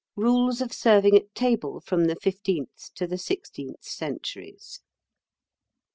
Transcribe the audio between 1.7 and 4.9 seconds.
from the Fifteenth to the Sixteenth Centuries.